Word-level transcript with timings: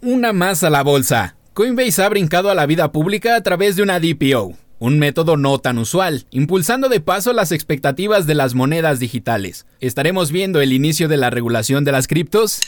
Una 0.00 0.32
más 0.32 0.62
a 0.62 0.70
la 0.70 0.84
bolsa. 0.84 1.34
Coinbase 1.54 2.04
ha 2.04 2.08
brincado 2.08 2.50
a 2.50 2.54
la 2.54 2.66
vida 2.66 2.92
pública 2.92 3.34
a 3.34 3.40
través 3.42 3.74
de 3.74 3.82
una 3.82 3.98
DPO, 3.98 4.54
un 4.78 5.00
método 5.00 5.36
no 5.36 5.58
tan 5.58 5.76
usual, 5.76 6.24
impulsando 6.30 6.88
de 6.88 7.00
paso 7.00 7.32
las 7.32 7.50
expectativas 7.50 8.24
de 8.24 8.36
las 8.36 8.54
monedas 8.54 9.00
digitales. 9.00 9.66
¿Estaremos 9.80 10.30
viendo 10.30 10.60
el 10.60 10.72
inicio 10.72 11.08
de 11.08 11.16
la 11.16 11.30
regulación 11.30 11.82
de 11.82 11.90
las 11.90 12.06
criptos? 12.06 12.60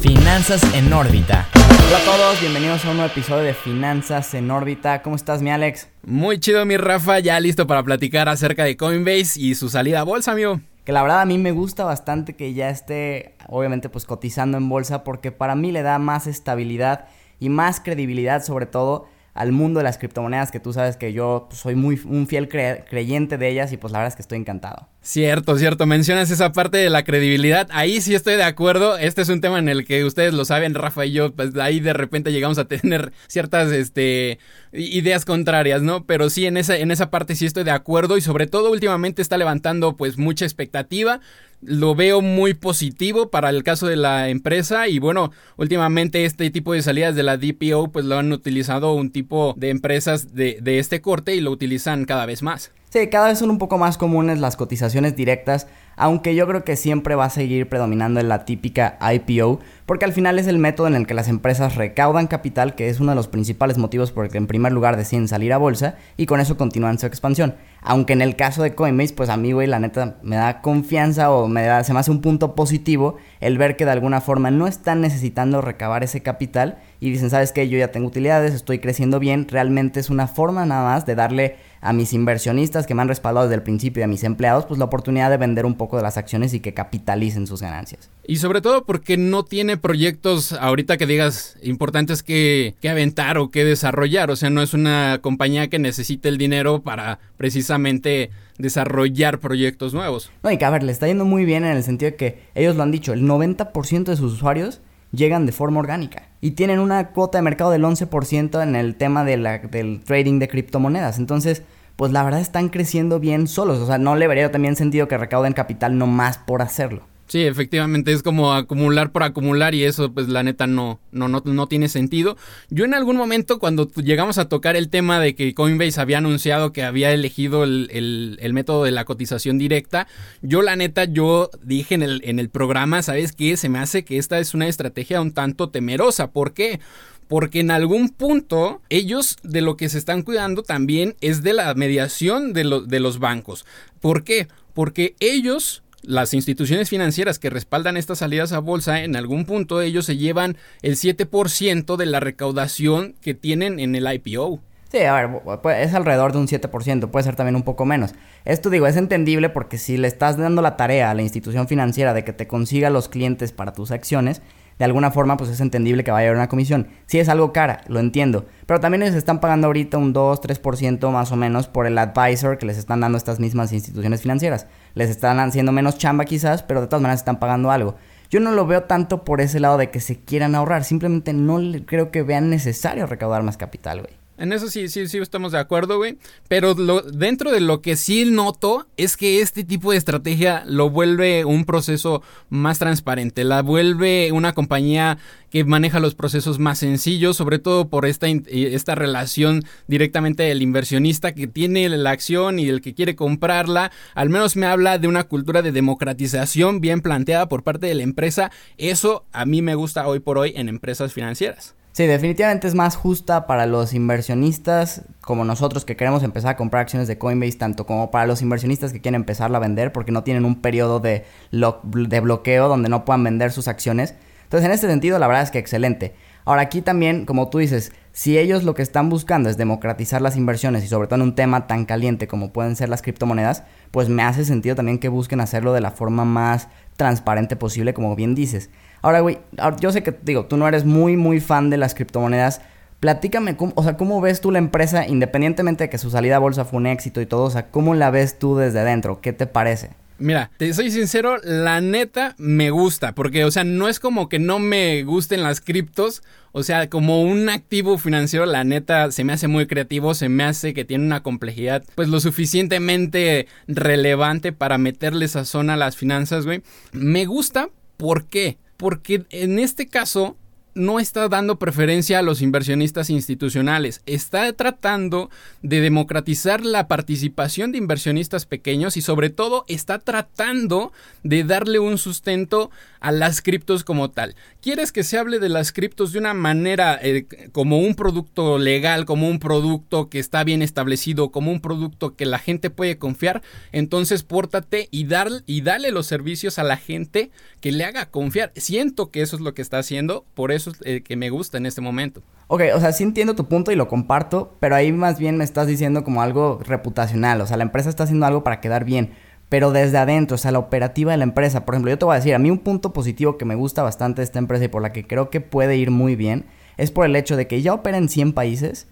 Finanzas 0.00 0.62
en 0.74 0.92
órbita. 0.92 1.48
Hola 1.88 1.96
a 1.96 2.04
todos, 2.04 2.40
bienvenidos 2.42 2.84
a 2.84 2.90
un 2.90 2.98
nuevo 2.98 3.10
episodio 3.10 3.44
de 3.44 3.54
Finanzas 3.54 4.34
en 4.34 4.50
órbita. 4.50 5.00
¿Cómo 5.00 5.16
estás, 5.16 5.40
mi 5.40 5.48
Alex? 5.48 5.88
Muy 6.02 6.40
chido, 6.40 6.66
mi 6.66 6.76
Rafa, 6.76 7.20
ya 7.20 7.40
listo 7.40 7.66
para 7.66 7.82
platicar 7.82 8.28
acerca 8.28 8.64
de 8.64 8.76
Coinbase 8.76 9.40
y 9.40 9.54
su 9.54 9.70
salida 9.70 10.00
a 10.00 10.02
bolsa, 10.02 10.32
amigo 10.32 10.60
que 10.84 10.92
la 10.92 11.02
verdad 11.02 11.22
a 11.22 11.24
mí 11.24 11.38
me 11.38 11.52
gusta 11.52 11.84
bastante 11.84 12.36
que 12.36 12.52
ya 12.54 12.70
esté 12.70 13.34
obviamente 13.48 13.88
pues 13.88 14.04
cotizando 14.04 14.58
en 14.58 14.68
bolsa 14.68 15.02
porque 15.02 15.32
para 15.32 15.54
mí 15.54 15.72
le 15.72 15.82
da 15.82 15.98
más 15.98 16.26
estabilidad 16.26 17.06
y 17.40 17.48
más 17.48 17.80
credibilidad 17.80 18.42
sobre 18.42 18.66
todo 18.66 19.06
al 19.32 19.50
mundo 19.50 19.78
de 19.80 19.84
las 19.84 19.98
criptomonedas 19.98 20.52
que 20.52 20.60
tú 20.60 20.72
sabes 20.72 20.96
que 20.96 21.12
yo 21.12 21.46
pues, 21.48 21.60
soy 21.60 21.74
muy 21.74 22.00
un 22.04 22.26
fiel 22.26 22.48
creyente 22.48 23.38
de 23.38 23.48
ellas 23.48 23.72
y 23.72 23.76
pues 23.76 23.92
la 23.92 23.98
verdad 23.98 24.12
es 24.12 24.16
que 24.16 24.22
estoy 24.22 24.38
encantado. 24.38 24.88
Cierto, 25.06 25.58
cierto, 25.58 25.84
mencionas 25.84 26.30
esa 26.30 26.52
parte 26.52 26.78
de 26.78 26.88
la 26.88 27.04
credibilidad, 27.04 27.68
ahí 27.72 28.00
sí 28.00 28.14
estoy 28.14 28.36
de 28.36 28.42
acuerdo, 28.42 28.96
este 28.96 29.20
es 29.20 29.28
un 29.28 29.42
tema 29.42 29.58
en 29.58 29.68
el 29.68 29.84
que 29.84 30.02
ustedes 30.02 30.32
lo 30.32 30.46
saben, 30.46 30.72
Rafa 30.72 31.04
y 31.04 31.12
yo, 31.12 31.30
pues 31.34 31.54
ahí 31.56 31.78
de 31.78 31.92
repente 31.92 32.32
llegamos 32.32 32.56
a 32.56 32.64
tener 32.68 33.12
ciertas 33.26 33.70
este, 33.70 34.38
ideas 34.72 35.26
contrarias, 35.26 35.82
¿no? 35.82 36.06
Pero 36.06 36.30
sí, 36.30 36.46
en 36.46 36.56
esa, 36.56 36.78
en 36.78 36.90
esa 36.90 37.10
parte 37.10 37.36
sí 37.36 37.44
estoy 37.44 37.64
de 37.64 37.70
acuerdo 37.70 38.16
y 38.16 38.22
sobre 38.22 38.46
todo 38.46 38.70
últimamente 38.70 39.20
está 39.20 39.36
levantando 39.36 39.94
pues 39.94 40.16
mucha 40.16 40.46
expectativa, 40.46 41.20
lo 41.60 41.94
veo 41.94 42.22
muy 42.22 42.54
positivo 42.54 43.28
para 43.28 43.50
el 43.50 43.62
caso 43.62 43.86
de 43.86 43.96
la 43.96 44.30
empresa 44.30 44.88
y 44.88 45.00
bueno, 45.00 45.32
últimamente 45.58 46.24
este 46.24 46.48
tipo 46.48 46.72
de 46.72 46.80
salidas 46.80 47.14
de 47.14 47.24
la 47.24 47.36
DPO 47.36 47.92
pues 47.92 48.06
lo 48.06 48.18
han 48.18 48.32
utilizado 48.32 48.94
un 48.94 49.10
tipo 49.10 49.52
de 49.58 49.68
empresas 49.68 50.34
de, 50.34 50.60
de 50.62 50.78
este 50.78 51.02
corte 51.02 51.36
y 51.36 51.42
lo 51.42 51.50
utilizan 51.50 52.06
cada 52.06 52.24
vez 52.24 52.42
más. 52.42 52.72
Sí, 52.94 53.08
cada 53.08 53.26
vez 53.26 53.40
son 53.40 53.50
un 53.50 53.58
poco 53.58 53.76
más 53.76 53.98
comunes 53.98 54.38
las 54.38 54.54
cotizaciones 54.54 55.16
directas, 55.16 55.66
aunque 55.96 56.36
yo 56.36 56.46
creo 56.46 56.62
que 56.62 56.76
siempre 56.76 57.16
va 57.16 57.24
a 57.24 57.30
seguir 57.30 57.68
predominando 57.68 58.20
en 58.20 58.28
la 58.28 58.44
típica 58.44 58.96
IPO, 59.00 59.58
porque 59.86 60.04
al 60.04 60.12
final 60.12 60.38
es 60.38 60.46
el 60.46 60.58
método 60.58 60.86
en 60.86 60.94
el 60.94 61.06
que 61.06 61.14
las 61.14 61.28
empresas 61.28 61.76
recaudan 61.76 62.26
capital, 62.26 62.74
que 62.74 62.88
es 62.88 63.00
uno 63.00 63.12
de 63.12 63.16
los 63.16 63.28
principales 63.28 63.76
motivos 63.76 64.12
por 64.12 64.24
el 64.24 64.30
que 64.30 64.38
en 64.38 64.46
primer 64.46 64.72
lugar 64.72 64.96
deciden 64.96 65.28
salir 65.28 65.52
a 65.52 65.58
bolsa 65.58 65.96
y 66.16 66.26
con 66.26 66.40
eso 66.40 66.56
continúan 66.56 66.98
su 66.98 67.06
expansión. 67.06 67.54
Aunque 67.82 68.14
en 68.14 68.22
el 68.22 68.34
caso 68.34 68.62
de 68.62 68.74
Coinbase, 68.74 69.12
pues 69.12 69.28
a 69.28 69.36
mí, 69.36 69.52
güey, 69.52 69.66
la 69.66 69.78
neta 69.78 70.16
me 70.22 70.36
da 70.36 70.62
confianza 70.62 71.30
o 71.30 71.48
me 71.48 71.64
da, 71.64 71.84
se 71.84 71.92
me 71.92 72.00
hace 72.00 72.10
un 72.10 72.22
punto 72.22 72.54
positivo 72.54 73.18
el 73.40 73.58
ver 73.58 73.76
que 73.76 73.84
de 73.84 73.90
alguna 73.90 74.22
forma 74.22 74.50
no 74.50 74.66
están 74.66 75.02
necesitando 75.02 75.60
recabar 75.60 76.02
ese 76.02 76.22
capital 76.22 76.78
y 76.98 77.10
dicen, 77.10 77.28
¿sabes 77.28 77.52
qué? 77.52 77.68
Yo 77.68 77.76
ya 77.76 77.88
tengo 77.88 78.06
utilidades, 78.06 78.54
estoy 78.54 78.78
creciendo 78.78 79.20
bien, 79.20 79.46
realmente 79.46 80.00
es 80.00 80.08
una 80.08 80.28
forma 80.28 80.64
nada 80.64 80.84
más 80.84 81.04
de 81.04 81.14
darle 81.14 81.56
a 81.82 81.92
mis 81.92 82.14
inversionistas 82.14 82.86
que 82.86 82.94
me 82.94 83.02
han 83.02 83.08
respaldado 83.08 83.46
desde 83.46 83.56
el 83.56 83.62
principio 83.62 84.00
y 84.00 84.04
a 84.04 84.06
mis 84.06 84.24
empleados, 84.24 84.64
pues 84.64 84.78
la 84.78 84.86
oportunidad 84.86 85.28
de 85.28 85.36
vender 85.36 85.66
un 85.66 85.74
poco 85.74 85.98
de 85.98 86.02
las 86.02 86.16
acciones 86.16 86.54
y 86.54 86.60
que 86.60 86.72
capitalicen 86.72 87.46
sus 87.46 87.60
ganancias. 87.60 88.08
Y 88.26 88.36
sobre 88.36 88.62
todo 88.62 88.86
porque 88.86 89.18
no 89.18 89.44
tiene 89.44 89.73
proyectos 89.76 90.52
ahorita 90.52 90.96
que 90.96 91.06
digas 91.06 91.56
importantes 91.62 92.22
que, 92.22 92.74
que 92.80 92.88
aventar 92.88 93.38
o 93.38 93.50
que 93.50 93.64
desarrollar. 93.64 94.30
O 94.30 94.36
sea, 94.36 94.50
no 94.50 94.62
es 94.62 94.74
una 94.74 95.18
compañía 95.20 95.68
que 95.68 95.78
necesite 95.78 96.28
el 96.28 96.38
dinero 96.38 96.82
para 96.82 97.18
precisamente 97.36 98.30
desarrollar 98.58 99.38
proyectos 99.38 99.94
nuevos. 99.94 100.30
No, 100.42 100.50
y 100.50 100.58
que 100.58 100.64
a 100.64 100.70
ver, 100.70 100.82
le 100.82 100.92
está 100.92 101.06
yendo 101.06 101.24
muy 101.24 101.44
bien 101.44 101.64
en 101.64 101.76
el 101.76 101.82
sentido 101.82 102.10
de 102.12 102.16
que 102.16 102.42
ellos 102.54 102.76
lo 102.76 102.82
han 102.82 102.92
dicho, 102.92 103.12
el 103.12 103.22
90% 103.22 104.04
de 104.04 104.16
sus 104.16 104.34
usuarios 104.34 104.80
llegan 105.12 105.46
de 105.46 105.52
forma 105.52 105.80
orgánica 105.80 106.28
y 106.40 106.52
tienen 106.52 106.78
una 106.78 107.10
cuota 107.10 107.38
de 107.38 107.42
mercado 107.42 107.70
del 107.70 107.82
11% 107.82 108.62
en 108.62 108.76
el 108.76 108.96
tema 108.96 109.24
de 109.24 109.36
la, 109.36 109.58
del 109.58 110.02
trading 110.04 110.38
de 110.38 110.48
criptomonedas. 110.48 111.18
Entonces, 111.18 111.62
pues 111.96 112.12
la 112.12 112.22
verdad 112.22 112.40
están 112.40 112.68
creciendo 112.68 113.20
bien 113.20 113.46
solos. 113.46 113.78
O 113.78 113.86
sea, 113.86 113.98
no 113.98 114.16
le 114.16 114.26
vería 114.26 114.50
también 114.50 114.76
sentido 114.76 115.08
que 115.08 115.18
recauden 115.18 115.52
capital 115.52 115.96
no 115.96 116.06
más 116.06 116.38
por 116.38 116.62
hacerlo. 116.62 117.06
Sí, 117.26 117.42
efectivamente 117.42 118.12
es 118.12 118.22
como 118.22 118.52
acumular 118.52 119.10
por 119.10 119.22
acumular 119.22 119.74
y 119.74 119.84
eso 119.84 120.12
pues 120.12 120.28
la 120.28 120.42
neta 120.42 120.66
no, 120.66 121.00
no, 121.10 121.26
no, 121.28 121.42
no 121.44 121.66
tiene 121.66 121.88
sentido. 121.88 122.36
Yo 122.68 122.84
en 122.84 122.92
algún 122.92 123.16
momento 123.16 123.58
cuando 123.58 123.90
llegamos 123.92 124.36
a 124.36 124.48
tocar 124.48 124.76
el 124.76 124.90
tema 124.90 125.18
de 125.18 125.34
que 125.34 125.54
Coinbase 125.54 126.00
había 126.00 126.18
anunciado 126.18 126.72
que 126.72 126.82
había 126.82 127.12
elegido 127.12 127.64
el, 127.64 128.50
método 128.52 128.84
de 128.84 128.90
la 128.90 129.06
cotización 129.06 129.56
directa, 129.58 130.06
yo 130.42 130.60
la 130.60 130.76
neta 130.76 131.04
yo 131.04 131.50
dije 131.62 131.94
en 131.94 132.02
el, 132.02 132.20
en 132.24 132.38
el 132.38 132.50
programa, 132.50 133.02
¿sabes 133.02 133.32
qué? 133.32 133.56
Se 133.56 133.70
me 133.70 133.78
hace 133.78 134.04
que 134.04 134.18
esta 134.18 134.38
es 134.38 134.52
una 134.52 134.68
estrategia 134.68 135.22
un 135.22 135.32
tanto 135.32 135.70
temerosa. 135.70 136.30
¿Por 136.30 136.52
qué? 136.52 136.80
porque 137.26 137.60
en 137.60 137.70
algún 137.70 138.10
punto 138.10 138.82
ellos 138.90 139.38
de 139.42 139.62
lo 139.62 139.78
que 139.78 139.88
se 139.88 139.96
están 139.96 140.22
cuidando 140.22 140.62
también 140.62 141.16
es 141.22 141.42
de 141.42 141.54
la 141.54 141.72
mediación 141.74 142.52
de, 142.52 142.82
de 142.86 143.00
los 143.00 143.18
bancos. 143.18 143.64
¿Por 144.00 144.24
qué? 144.24 144.48
Porque 144.74 145.14
ellos 145.20 145.83
las 146.06 146.34
instituciones 146.34 146.88
financieras 146.88 147.38
que 147.38 147.50
respaldan 147.50 147.96
estas 147.96 148.18
salidas 148.18 148.52
a 148.52 148.58
bolsa, 148.58 149.02
en 149.02 149.16
algún 149.16 149.44
punto 149.44 149.80
ellos 149.80 150.06
se 150.06 150.16
llevan 150.16 150.56
el 150.82 150.96
7% 150.96 151.96
de 151.96 152.06
la 152.06 152.20
recaudación 152.20 153.14
que 153.20 153.34
tienen 153.34 153.80
en 153.80 153.94
el 153.94 154.12
IPO. 154.12 154.60
Sí, 154.90 154.98
a 155.00 155.14
ver, 155.14 155.40
es 155.76 155.92
alrededor 155.92 156.32
de 156.32 156.38
un 156.38 156.46
7%, 156.46 157.10
puede 157.10 157.24
ser 157.24 157.34
también 157.34 157.56
un 157.56 157.64
poco 157.64 157.84
menos. 157.84 158.12
Esto 158.44 158.70
digo, 158.70 158.86
es 158.86 158.96
entendible 158.96 159.48
porque 159.48 159.76
si 159.76 159.96
le 159.96 160.06
estás 160.06 160.36
dando 160.36 160.62
la 160.62 160.76
tarea 160.76 161.10
a 161.10 161.14
la 161.14 161.22
institución 161.22 161.66
financiera 161.66 162.14
de 162.14 162.22
que 162.22 162.32
te 162.32 162.46
consiga 162.46 162.90
los 162.90 163.08
clientes 163.08 163.50
para 163.50 163.72
tus 163.72 163.90
acciones, 163.90 164.40
de 164.78 164.84
alguna 164.84 165.10
forma 165.10 165.36
pues 165.36 165.50
es 165.50 165.60
entendible 165.60 166.04
que 166.04 166.10
vaya 166.10 166.26
a 166.26 166.30
haber 166.30 166.36
una 166.36 166.48
comisión. 166.48 166.88
Si 167.06 167.18
es 167.18 167.28
algo 167.28 167.52
cara, 167.52 167.80
lo 167.88 168.00
entiendo. 168.00 168.46
Pero 168.66 168.80
también 168.80 169.00
les 169.00 169.14
están 169.14 169.40
pagando 169.40 169.66
ahorita 169.66 169.98
un 169.98 170.14
2-3% 170.14 171.10
más 171.10 171.32
o 171.32 171.36
menos 171.36 171.68
por 171.68 171.86
el 171.86 171.98
advisor 171.98 172.58
que 172.58 172.66
les 172.66 172.78
están 172.78 173.00
dando 173.00 173.18
estas 173.18 173.40
mismas 173.40 173.72
instituciones 173.72 174.22
financieras. 174.22 174.66
Les 174.94 175.10
están 175.10 175.38
haciendo 175.40 175.72
menos 175.72 175.98
chamba 175.98 176.24
quizás, 176.24 176.62
pero 176.62 176.80
de 176.80 176.86
todas 176.86 177.02
maneras 177.02 177.20
están 177.20 177.38
pagando 177.38 177.70
algo. 177.70 177.96
Yo 178.30 178.40
no 178.40 178.52
lo 178.52 178.66
veo 178.66 178.84
tanto 178.84 179.24
por 179.24 179.40
ese 179.40 179.60
lado 179.60 179.78
de 179.78 179.90
que 179.90 180.00
se 180.00 180.24
quieran 180.24 180.54
ahorrar, 180.54 180.82
simplemente 180.84 181.32
no 181.32 181.60
creo 181.86 182.10
que 182.10 182.22
vean 182.22 182.50
necesario 182.50 183.06
recaudar 183.06 183.42
más 183.42 183.56
capital, 183.56 184.00
güey. 184.00 184.23
En 184.36 184.52
eso 184.52 184.68
sí, 184.68 184.88
sí, 184.88 185.06
sí 185.06 185.18
estamos 185.18 185.52
de 185.52 185.58
acuerdo, 185.58 185.98
güey. 185.98 186.18
Pero 186.48 186.74
lo, 186.74 187.02
dentro 187.02 187.52
de 187.52 187.60
lo 187.60 187.80
que 187.82 187.96
sí 187.96 188.24
noto 188.24 188.86
es 188.96 189.16
que 189.16 189.40
este 189.40 189.62
tipo 189.62 189.92
de 189.92 189.98
estrategia 189.98 190.64
lo 190.66 190.90
vuelve 190.90 191.44
un 191.44 191.64
proceso 191.64 192.22
más 192.48 192.80
transparente, 192.80 193.44
la 193.44 193.62
vuelve 193.62 194.32
una 194.32 194.52
compañía 194.52 195.18
que 195.50 195.64
maneja 195.64 196.00
los 196.00 196.16
procesos 196.16 196.58
más 196.58 196.80
sencillos, 196.80 197.36
sobre 197.36 197.60
todo 197.60 197.88
por 197.88 198.06
esta, 198.06 198.26
esta 198.26 198.96
relación 198.96 199.62
directamente 199.86 200.42
del 200.42 200.62
inversionista 200.62 201.32
que 201.32 201.46
tiene 201.46 201.88
la 201.88 202.10
acción 202.10 202.58
y 202.58 202.68
el 202.68 202.80
que 202.80 202.94
quiere 202.94 203.14
comprarla. 203.14 203.92
Al 204.14 204.30
menos 204.30 204.56
me 204.56 204.66
habla 204.66 204.98
de 204.98 205.06
una 205.06 205.24
cultura 205.24 205.62
de 205.62 205.70
democratización 205.70 206.80
bien 206.80 207.02
planteada 207.02 207.48
por 207.48 207.62
parte 207.62 207.86
de 207.86 207.94
la 207.94 208.02
empresa. 208.02 208.50
Eso 208.78 209.26
a 209.30 209.46
mí 209.46 209.62
me 209.62 209.76
gusta 209.76 210.08
hoy 210.08 210.18
por 210.18 210.38
hoy 210.38 210.54
en 210.56 210.68
empresas 210.68 211.12
financieras. 211.12 211.76
Sí, 211.94 212.08
definitivamente 212.08 212.66
es 212.66 212.74
más 212.74 212.96
justa 212.96 213.46
para 213.46 213.66
los 213.66 213.94
inversionistas 213.94 215.02
como 215.20 215.44
nosotros 215.44 215.84
que 215.84 215.94
queremos 215.94 216.24
empezar 216.24 216.50
a 216.50 216.56
comprar 216.56 216.80
acciones 216.80 217.06
de 217.06 217.18
Coinbase, 217.18 217.52
tanto 217.56 217.86
como 217.86 218.10
para 218.10 218.26
los 218.26 218.42
inversionistas 218.42 218.92
que 218.92 219.00
quieren 219.00 219.20
empezarla 219.20 219.58
a 219.58 219.60
vender 219.60 219.92
porque 219.92 220.10
no 220.10 220.24
tienen 220.24 220.44
un 220.44 220.60
periodo 220.60 220.98
de, 220.98 221.24
de 221.52 222.20
bloqueo 222.20 222.66
donde 222.66 222.88
no 222.88 223.04
puedan 223.04 223.22
vender 223.22 223.52
sus 223.52 223.68
acciones. 223.68 224.16
Entonces, 224.42 224.66
en 224.66 224.72
este 224.72 224.88
sentido, 224.88 225.20
la 225.20 225.28
verdad 225.28 225.44
es 225.44 225.52
que 225.52 225.60
excelente. 225.60 226.16
Ahora, 226.44 226.62
aquí 226.62 226.82
también, 226.82 227.26
como 227.26 227.48
tú 227.48 227.58
dices, 227.58 227.92
si 228.10 228.38
ellos 228.38 228.64
lo 228.64 228.74
que 228.74 228.82
están 228.82 229.08
buscando 229.08 229.48
es 229.48 229.56
democratizar 229.56 230.20
las 230.20 230.36
inversiones 230.36 230.82
y 230.82 230.88
sobre 230.88 231.06
todo 231.06 231.14
en 231.20 231.22
un 231.22 231.34
tema 231.36 231.68
tan 231.68 231.84
caliente 231.84 232.26
como 232.26 232.52
pueden 232.52 232.74
ser 232.74 232.88
las 232.88 233.02
criptomonedas, 233.02 233.62
pues 233.92 234.08
me 234.08 234.24
hace 234.24 234.44
sentido 234.44 234.74
también 234.74 234.98
que 234.98 235.08
busquen 235.08 235.40
hacerlo 235.40 235.72
de 235.72 235.80
la 235.80 235.92
forma 235.92 236.24
más 236.24 236.66
transparente 236.96 237.54
posible, 237.54 237.94
como 237.94 238.16
bien 238.16 238.34
dices. 238.34 238.68
Ahora, 239.04 239.20
güey, 239.20 239.38
yo 239.80 239.92
sé 239.92 240.02
que, 240.02 240.16
digo, 240.22 240.46
tú 240.46 240.56
no 240.56 240.66
eres 240.66 240.86
muy, 240.86 241.18
muy 241.18 241.38
fan 241.38 241.68
de 241.68 241.76
las 241.76 241.94
criptomonedas. 241.94 242.62
Platícame, 243.00 243.54
o 243.58 243.82
sea, 243.82 243.98
¿cómo 243.98 244.18
ves 244.22 244.40
tú 244.40 244.50
la 244.50 244.56
empresa, 244.56 245.06
independientemente 245.06 245.84
de 245.84 245.90
que 245.90 245.98
su 245.98 246.08
salida 246.08 246.36
a 246.36 246.38
bolsa 246.38 246.64
fue 246.64 246.78
un 246.78 246.86
éxito 246.86 247.20
y 247.20 247.26
todo? 247.26 247.42
O 247.42 247.50
sea, 247.50 247.66
¿cómo 247.66 247.94
la 247.94 248.08
ves 248.10 248.38
tú 248.38 248.56
desde 248.56 248.80
adentro? 248.80 249.20
¿Qué 249.20 249.34
te 249.34 249.46
parece? 249.46 249.90
Mira, 250.16 250.50
te 250.56 250.72
soy 250.72 250.90
sincero, 250.90 251.36
la 251.42 251.82
neta 251.82 252.34
me 252.38 252.70
gusta, 252.70 253.14
porque, 253.14 253.44
o 253.44 253.50
sea, 253.50 253.62
no 253.62 253.88
es 253.88 254.00
como 254.00 254.30
que 254.30 254.38
no 254.38 254.58
me 254.58 255.02
gusten 255.02 255.42
las 255.42 255.60
criptos, 255.60 256.22
o 256.52 256.62
sea, 256.62 256.88
como 256.88 257.20
un 257.20 257.50
activo 257.50 257.98
financiero, 257.98 258.46
la 258.46 258.64
neta 258.64 259.10
se 259.12 259.22
me 259.22 259.34
hace 259.34 259.48
muy 259.48 259.66
creativo, 259.66 260.14
se 260.14 260.30
me 260.30 260.44
hace 260.44 260.72
que 260.72 260.86
tiene 260.86 261.04
una 261.04 261.22
complejidad, 261.22 261.84
pues 261.94 262.08
lo 262.08 262.20
suficientemente 262.20 263.48
relevante 263.66 264.52
para 264.52 264.78
meterle 264.78 265.26
esa 265.26 265.44
zona 265.44 265.74
a 265.74 265.76
las 265.76 265.94
finanzas, 265.94 266.46
güey. 266.46 266.62
Me 266.92 267.26
gusta, 267.26 267.68
¿por 267.98 268.24
qué? 268.24 268.56
Porque 268.84 269.24
en 269.30 269.58
este 269.60 269.86
caso 269.86 270.36
no 270.74 271.00
está 271.00 271.28
dando 271.28 271.58
preferencia 271.58 272.18
a 272.18 272.22
los 272.22 272.42
inversionistas 272.42 273.10
institucionales, 273.10 274.02
está 274.06 274.52
tratando 274.52 275.30
de 275.62 275.80
democratizar 275.80 276.64
la 276.64 276.88
participación 276.88 277.72
de 277.72 277.78
inversionistas 277.78 278.46
pequeños 278.46 278.96
y 278.96 279.02
sobre 279.02 279.30
todo 279.30 279.64
está 279.68 279.98
tratando 279.98 280.92
de 281.22 281.44
darle 281.44 281.78
un 281.78 281.98
sustento 281.98 282.70
a 283.00 283.12
las 283.12 283.42
criptos 283.42 283.84
como 283.84 284.10
tal. 284.10 284.34
¿Quieres 284.62 284.90
que 284.90 285.04
se 285.04 285.18
hable 285.18 285.38
de 285.38 285.50
las 285.50 285.72
criptos 285.72 286.12
de 286.12 286.18
una 286.18 286.34
manera 286.34 286.98
eh, 287.02 287.26
como 287.52 287.78
un 287.78 287.94
producto 287.94 288.58
legal, 288.58 289.04
como 289.04 289.28
un 289.28 289.38
producto 289.38 290.08
que 290.08 290.18
está 290.18 290.42
bien 290.42 290.62
establecido, 290.62 291.30
como 291.30 291.52
un 291.52 291.60
producto 291.60 292.16
que 292.16 292.26
la 292.26 292.38
gente 292.38 292.70
puede 292.70 292.96
confiar? 292.96 293.42
Entonces 293.72 294.22
pórtate 294.22 294.88
y, 294.90 295.04
dar, 295.04 295.28
y 295.46 295.60
dale 295.60 295.90
los 295.90 296.06
servicios 296.06 296.58
a 296.58 296.64
la 296.64 296.78
gente 296.78 297.30
que 297.60 297.72
le 297.72 297.84
haga 297.84 298.10
confiar. 298.10 298.52
Siento 298.56 299.10
que 299.10 299.20
eso 299.20 299.36
es 299.36 299.42
lo 299.42 299.54
que 299.54 299.62
está 299.62 299.78
haciendo, 299.78 300.24
por 300.34 300.50
eso 300.50 300.63
eh, 300.84 301.02
que 301.02 301.16
me 301.16 301.30
gusta 301.30 301.58
en 301.58 301.66
este 301.66 301.80
momento. 301.80 302.22
Ok, 302.46 302.62
o 302.74 302.80
sea, 302.80 302.92
sí 302.92 303.04
entiendo 303.04 303.34
tu 303.34 303.46
punto 303.46 303.72
y 303.72 303.76
lo 303.76 303.88
comparto, 303.88 304.56
pero 304.60 304.74
ahí 304.74 304.92
más 304.92 305.18
bien 305.18 305.36
me 305.36 305.44
estás 305.44 305.66
diciendo 305.66 306.04
como 306.04 306.22
algo 306.22 306.60
reputacional, 306.62 307.40
o 307.40 307.46
sea, 307.46 307.56
la 307.56 307.64
empresa 307.64 307.88
está 307.88 308.04
haciendo 308.04 308.26
algo 308.26 308.44
para 308.44 308.60
quedar 308.60 308.84
bien, 308.84 309.12
pero 309.48 309.72
desde 309.72 309.98
adentro, 309.98 310.34
o 310.34 310.38
sea, 310.38 310.52
la 310.52 310.58
operativa 310.58 311.12
de 311.12 311.18
la 311.18 311.24
empresa, 311.24 311.64
por 311.64 311.74
ejemplo, 311.74 311.90
yo 311.90 311.98
te 311.98 312.04
voy 312.04 312.14
a 312.14 312.18
decir, 312.18 312.34
a 312.34 312.38
mí 312.38 312.50
un 312.50 312.58
punto 312.58 312.92
positivo 312.92 313.38
que 313.38 313.44
me 313.44 313.54
gusta 313.54 313.82
bastante 313.82 314.20
de 314.20 314.24
esta 314.24 314.38
empresa 314.38 314.64
y 314.64 314.68
por 314.68 314.82
la 314.82 314.92
que 314.92 315.06
creo 315.06 315.30
que 315.30 315.40
puede 315.40 315.76
ir 315.76 315.90
muy 315.90 316.16
bien, 316.16 316.46
es 316.76 316.90
por 316.90 317.06
el 317.06 317.16
hecho 317.16 317.36
de 317.36 317.46
que 317.46 317.62
ya 317.62 317.72
opera 317.72 317.96
en 317.96 318.08
100 318.08 318.32
países 318.32 318.88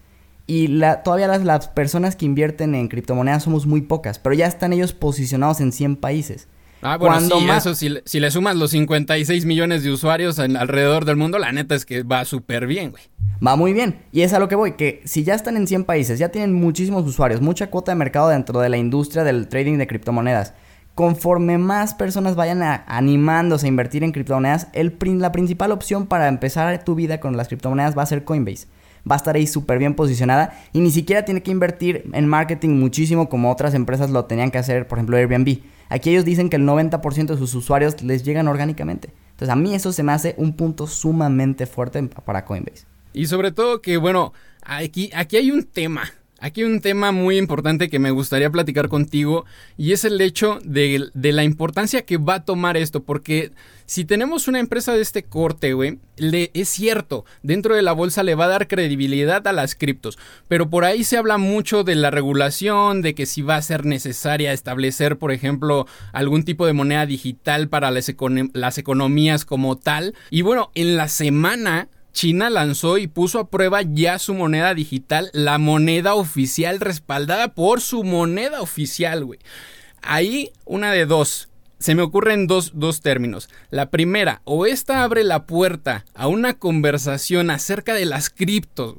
y 0.46 0.68
la, 0.68 1.02
todavía 1.02 1.28
las, 1.28 1.44
las 1.44 1.68
personas 1.68 2.16
que 2.16 2.26
invierten 2.26 2.74
en 2.74 2.88
criptomonedas 2.88 3.44
somos 3.44 3.66
muy 3.66 3.82
pocas, 3.82 4.18
pero 4.18 4.34
ya 4.34 4.46
están 4.46 4.72
ellos 4.72 4.92
posicionados 4.92 5.60
en 5.60 5.72
100 5.72 5.96
países. 5.96 6.48
Ah, 6.82 6.96
bueno, 6.96 7.20
sí, 7.20 7.48
eso, 7.48 7.74
si, 7.76 7.98
si, 8.04 8.18
le 8.18 8.30
sumas 8.32 8.56
los 8.56 8.72
56 8.72 9.44
millones 9.44 9.84
de 9.84 9.90
usuarios 9.90 10.40
en, 10.40 10.56
alrededor 10.56 11.04
del 11.04 11.16
mundo, 11.16 11.38
la 11.38 11.52
neta 11.52 11.76
es 11.76 11.86
que 11.86 12.02
va 12.02 12.24
súper 12.24 12.66
bien, 12.66 12.90
güey. 12.90 13.04
Va 13.44 13.54
muy 13.54 13.72
bien. 13.72 14.02
Y 14.10 14.22
es 14.22 14.32
a 14.32 14.40
lo 14.40 14.48
que 14.48 14.56
voy, 14.56 14.72
que 14.72 15.00
si 15.04 15.22
ya 15.22 15.34
están 15.34 15.56
en 15.56 15.68
100 15.68 15.84
países, 15.84 16.18
ya 16.18 16.30
tienen 16.30 16.52
muchísimos 16.52 17.06
usuarios, 17.06 17.40
mucha 17.40 17.70
cuota 17.70 17.92
de 17.92 17.96
mercado 17.96 18.28
dentro 18.28 18.60
de 18.60 18.68
la 18.68 18.78
industria 18.78 19.22
del 19.22 19.48
trading 19.48 19.78
de 19.78 19.86
criptomonedas. 19.86 20.54
Conforme 20.96 21.56
más 21.56 21.94
personas 21.94 22.34
vayan 22.34 22.62
animándose 22.62 23.66
a 23.66 23.68
invertir 23.68 24.02
en 24.02 24.12
criptomonedas, 24.12 24.66
el, 24.72 24.98
la 25.18 25.32
principal 25.32 25.70
opción 25.70 26.06
para 26.06 26.28
empezar 26.28 26.84
tu 26.84 26.94
vida 26.96 27.20
con 27.20 27.36
las 27.36 27.48
criptomonedas 27.48 27.96
va 27.96 28.02
a 28.02 28.06
ser 28.06 28.24
Coinbase 28.24 28.66
va 29.10 29.14
a 29.14 29.18
estar 29.18 29.34
ahí 29.36 29.46
súper 29.46 29.78
bien 29.78 29.94
posicionada 29.94 30.58
y 30.72 30.80
ni 30.80 30.90
siquiera 30.90 31.24
tiene 31.24 31.42
que 31.42 31.50
invertir 31.50 32.10
en 32.12 32.28
marketing 32.28 32.70
muchísimo 32.70 33.28
como 33.28 33.50
otras 33.50 33.74
empresas 33.74 34.10
lo 34.10 34.24
tenían 34.24 34.50
que 34.50 34.58
hacer, 34.58 34.86
por 34.86 34.98
ejemplo 34.98 35.16
Airbnb. 35.16 35.58
Aquí 35.88 36.10
ellos 36.10 36.24
dicen 36.24 36.48
que 36.48 36.56
el 36.56 36.62
90% 36.62 37.26
de 37.26 37.36
sus 37.36 37.54
usuarios 37.54 38.02
les 38.02 38.22
llegan 38.22 38.48
orgánicamente. 38.48 39.10
Entonces 39.32 39.50
a 39.50 39.56
mí 39.56 39.74
eso 39.74 39.92
se 39.92 40.02
me 40.02 40.12
hace 40.12 40.34
un 40.38 40.54
punto 40.54 40.86
sumamente 40.86 41.66
fuerte 41.66 42.02
para 42.02 42.44
Coinbase. 42.44 42.86
Y 43.12 43.26
sobre 43.26 43.52
todo 43.52 43.82
que, 43.82 43.98
bueno, 43.98 44.32
aquí, 44.62 45.10
aquí 45.14 45.36
hay 45.36 45.50
un 45.50 45.64
tema. 45.64 46.04
Aquí 46.42 46.64
un 46.64 46.80
tema 46.80 47.12
muy 47.12 47.38
importante 47.38 47.88
que 47.88 48.00
me 48.00 48.10
gustaría 48.10 48.50
platicar 48.50 48.88
contigo 48.88 49.44
y 49.78 49.92
es 49.92 50.04
el 50.04 50.20
hecho 50.20 50.58
de, 50.64 51.10
la 51.14 51.44
importancia 51.44 52.02
que 52.02 52.16
va 52.16 52.34
a 52.34 52.44
tomar 52.44 52.76
esto, 52.76 53.04
porque 53.04 53.52
si 53.86 54.04
tenemos 54.04 54.48
una 54.48 54.58
empresa 54.58 54.92
de 54.92 55.02
este 55.02 55.22
corte, 55.22 55.72
güey, 55.72 56.00
es 56.16 56.68
cierto, 56.68 57.24
dentro 57.44 57.76
de 57.76 57.82
la 57.82 57.92
bolsa 57.92 58.24
le 58.24 58.34
va 58.34 58.46
a 58.46 58.48
dar 58.48 58.66
credibilidad 58.66 59.46
a 59.46 59.52
las 59.52 59.76
criptos, 59.76 60.18
pero 60.48 60.68
por 60.68 60.84
ahí 60.84 61.04
se 61.04 61.16
habla 61.16 61.38
mucho 61.38 61.84
de 61.84 61.94
la 61.94 62.10
regulación, 62.10 63.02
de 63.02 63.14
que 63.14 63.26
si 63.26 63.42
va 63.42 63.54
a 63.54 63.62
ser 63.62 63.86
necesaria 63.86 64.52
establecer, 64.52 65.18
por 65.18 65.30
ejemplo, 65.30 65.86
algún 66.12 66.42
tipo 66.42 66.66
de 66.66 66.72
moneda 66.72 67.06
digital 67.06 67.68
para 67.68 67.92
las 67.92 68.78
economías 68.78 69.44
como 69.44 69.76
tal. 69.76 70.14
Y 70.28 70.42
bueno, 70.42 70.72
en 70.74 70.96
la 70.96 71.06
semana 71.06 71.88
China 72.12 72.50
lanzó 72.50 72.98
y 72.98 73.06
puso 73.06 73.38
a 73.38 73.48
prueba 73.48 73.82
ya 73.82 74.18
su 74.18 74.34
moneda 74.34 74.74
digital, 74.74 75.30
la 75.32 75.58
moneda 75.58 76.14
oficial 76.14 76.80
respaldada 76.80 77.54
por 77.54 77.80
su 77.80 78.04
moneda 78.04 78.60
oficial, 78.60 79.24
güey. 79.24 79.40
Ahí 80.02 80.52
una 80.64 80.92
de 80.92 81.06
dos 81.06 81.48
se 81.82 81.96
me 81.96 82.02
ocurren 82.02 82.46
dos, 82.46 82.72
términos. 83.02 83.48
La 83.70 83.90
primera, 83.90 84.40
o 84.44 84.66
esta 84.66 85.02
abre 85.02 85.24
la 85.24 85.46
puerta 85.46 86.04
a 86.14 86.28
una 86.28 86.54
conversación 86.54 87.50
acerca 87.50 87.92
de 87.92 88.04
las 88.04 88.30
criptos, 88.30 88.94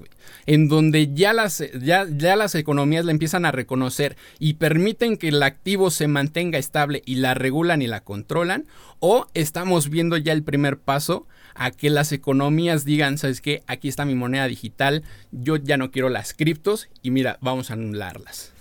en 0.45 0.67
donde 0.67 1.13
ya 1.13 1.31
las, 1.31 1.63
ya, 1.79 2.05
ya 2.09 2.35
las 2.35 2.55
economías 2.55 3.05
la 3.05 3.11
empiezan 3.11 3.45
a 3.45 3.53
reconocer 3.53 4.17
y 4.37 4.55
permiten 4.55 5.15
que 5.15 5.29
el 5.29 5.41
activo 5.43 5.91
se 5.91 6.09
mantenga 6.09 6.59
estable 6.59 7.01
y 7.05 7.15
la 7.15 7.33
regulan 7.33 7.81
y 7.81 7.87
la 7.87 8.01
controlan, 8.01 8.65
o 8.99 9.27
estamos 9.33 9.89
viendo 9.89 10.17
ya 10.17 10.33
el 10.33 10.43
primer 10.43 10.77
paso 10.77 11.25
a 11.55 11.71
que 11.71 11.89
las 11.89 12.11
economías 12.11 12.85
digan, 12.85 13.17
¿sabes 13.17 13.41
qué? 13.41 13.63
Aquí 13.67 13.87
está 13.87 14.05
mi 14.05 14.15
moneda 14.15 14.47
digital, 14.47 15.03
yo 15.31 15.57
ya 15.57 15.77
no 15.77 15.91
quiero 15.91 16.09
las 16.09 16.33
criptos 16.33 16.89
y 17.01 17.11
mira, 17.11 17.37
vamos 17.41 17.69
a 17.69 17.73
anularlas. 17.73 18.53